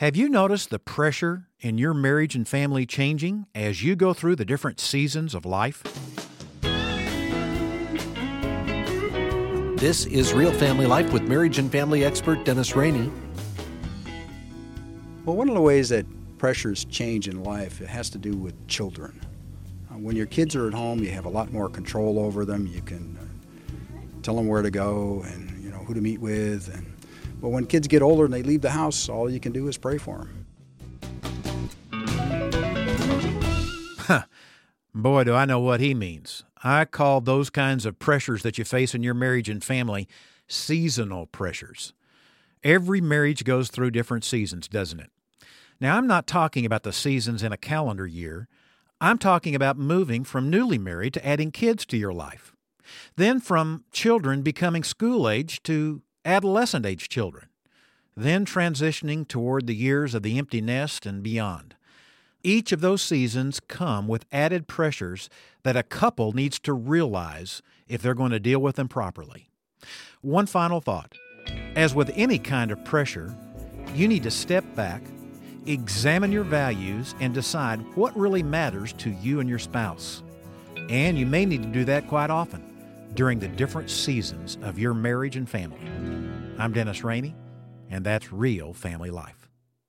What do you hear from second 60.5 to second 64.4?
nest and beyond. Each of those seasons come with